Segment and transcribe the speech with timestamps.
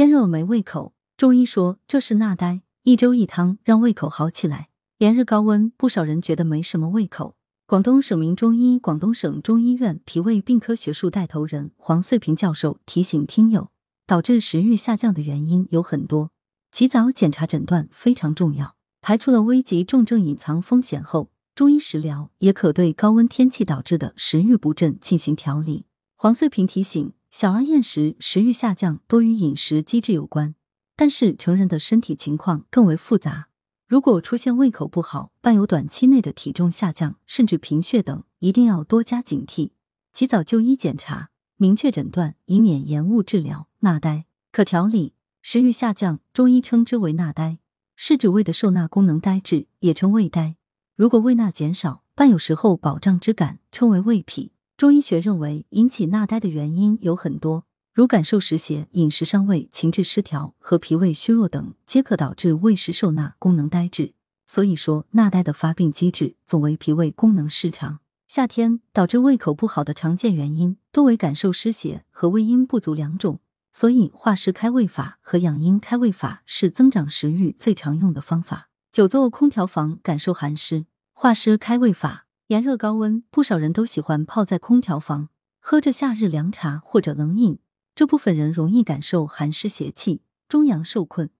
[0.00, 4.70] 天热没胃口，中医说这是纳呆，一粥一汤让胃口好起来。
[4.96, 7.36] 连日高温，不少人觉得没什么胃口。
[7.66, 13.68] 广东省名中医广东省中医院脾胃病科学术带头人黄穗平教授提醒听友，
[14.06, 16.30] 导致食欲下降的原因有很多，
[16.70, 18.76] 及早检查诊断非常重要。
[19.02, 25.84] 排除了危及重症隐藏风险后，中医食疗也可对高温天气导致的食欲不振进行调理。
[26.16, 30.56] 黄穗平提醒，小儿厌食、食欲下降多与饮食机制有关，
[30.96, 33.48] 但是成人的身体情况更为复杂。
[33.86, 39.70] 如果出现胃口不好，伴有短期内的体重下降，甚至贫血等，一定要多加警惕，
[40.12, 43.68] 及早就医检查，明确诊断，以免延误治疗。
[43.80, 47.60] 纳呆可调理，食欲下降，中医称之为纳呆，
[47.94, 50.56] 是指胃的受纳功能呆滞，也称胃呆。
[50.96, 54.50] 如果胃纳减少，伴有食后饱胀之感，称为胃痞。
[54.80, 57.66] 中医学认为，引起纳呆的原因有很多。
[57.92, 64.14] 如感受湿邪、饮食伤胃、情志失调和脾胃虚弱等，皆可导致胃食受纳功能呆滞。
[64.46, 67.98] 所以说，纳呆的发病机制总为脾胃功能失常。
[68.26, 73.40] 夏天导致胃口不好的常见原因多为感受湿邪和胃阴不足两种，
[73.74, 78.70] 所以化湿开胃法和养阴开胃法是增长食欲最常用的方法。
[78.90, 82.28] 久坐空调房感受寒湿，化湿开胃法。
[82.50, 85.28] 炎热高温，不少人都喜欢泡在空调房，
[85.60, 87.60] 喝着夏日凉茶或者冷饮。
[87.94, 91.30] 这部分人容易感受寒湿邪气，中阳受困，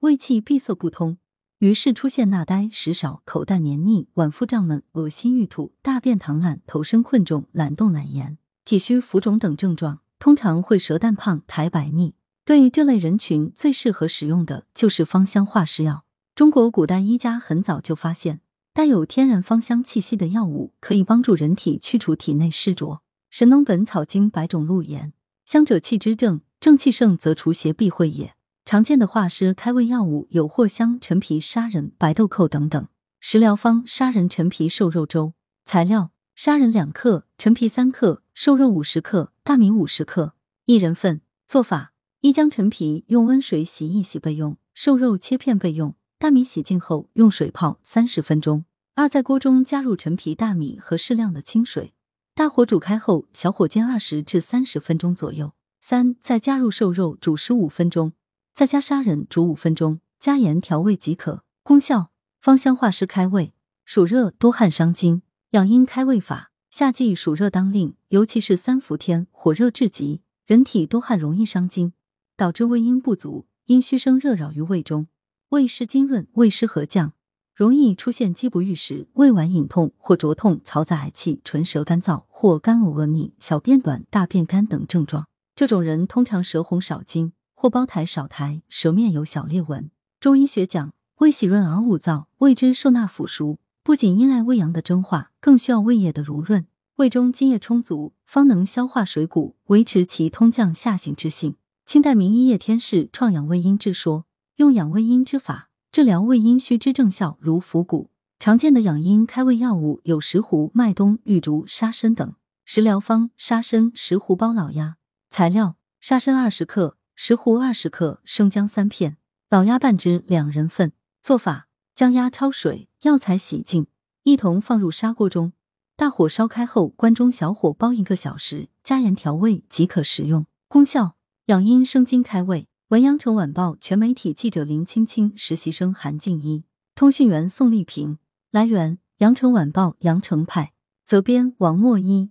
[0.00, 1.16] 胃气闭塞不通，
[1.60, 10.00] 于是出现纳呆、食少、口淡黏腻、脘腹胀闷、恶心欲吐、大便溏烂、头身困重、懒动懒言、体虚浮肿等症状。
[10.18, 12.12] 通常会舌淡胖、苔白腻。
[12.44, 16.04] 对于这类人群，最适合使用的就是芳香化湿药。
[16.34, 18.42] 中国古代医家很早就发现，
[18.78, 22.94] 带有天然芳香气息的药物可以帮助人体去除体内湿浊。
[23.28, 25.12] 《神农本草经百种录》言。
[25.44, 28.36] 香者气之正，正气盛则除邪避秽也。
[28.64, 32.86] 常见的化湿开胃药物有藿香、陈皮、砂仁、白豆蔻等等。
[33.18, 35.32] 食疗方：砂仁陈皮瘦肉粥。
[35.64, 40.34] 材料：砂仁两克，陈皮三克，瘦肉五十克，大米五十克，
[40.66, 41.20] 一人份。
[41.48, 48.66] 做法：一将陈皮用温水洗一洗备用，瘦肉切片备用，大米洗净后用水泡三十分钟。
[48.98, 51.94] 二在锅中加入陈皮、大米和适量的清水。
[52.34, 55.52] 大火煮开后，小火煎二十至三十分钟左右。
[55.80, 58.14] 三，再加入瘦肉煮十五分钟，
[58.52, 61.44] 再加砂仁煮五分钟，加盐调味即可。
[61.62, 62.10] 功效：
[62.40, 63.54] 芳香化湿开胃。
[63.84, 66.50] 暑热多汗伤津，养阴开胃法。
[66.68, 71.92] 夏季暑热当令，尤其是三伏天，火热至极，人体多汗容易伤津，
[72.36, 75.06] 导致胃阴不足，阴虚生热扰于胃中，
[75.50, 77.12] 胃湿津润，胃湿和降。
[77.58, 85.26] 容易出现饥不欲食、胃脘隐痛或灼痛、嘈杂嗳气、唇舌干燥或干呕恶逆、小便短、大便干等症状。
[85.56, 89.90] 这种人通常舌红少津或包苔少苔，舌面有小裂纹。
[90.20, 96.64] 中医学讲，胃喜润而恶燥，胃之受纳腐熟，不仅依赖胃阳的蒸化，更需要胃液的濡润。
[96.98, 101.56] 胃中津液充足，方能消化水谷，维持其通降下行之性。
[101.84, 104.26] 清代名医叶天士创养胃阴之说，
[104.58, 105.67] 用养胃阴之法。
[105.98, 112.34] 治疗胃阴虚之症效如腹股，常见的养阴开胃药物有石斛、麦冬、玉竹、沙参等。
[112.64, 114.96] 食疗方：沙参、石斛煲老鸭。
[115.28, 119.16] 材料：沙参二十克，石斛二十克，生姜三片，
[119.50, 120.92] 老鸭半只，两人份。
[121.20, 121.66] 做法：
[121.96, 123.88] 将鸭焯水，药材洗净，
[124.22, 125.52] 一同放入砂锅中，
[125.96, 130.46] 大火烧开后，关中小火煲一个小时，加盐调味即可食用。
[130.68, 131.16] 功效：
[131.46, 132.68] 养阴生津开胃。
[132.88, 138.16] 文阳城晚报全媒体记者林青青，实习生韩静一，通讯员宋丽萍。
[138.50, 140.72] 来源：阳城晚报阳城派，
[141.04, 142.30] 责编王墨一。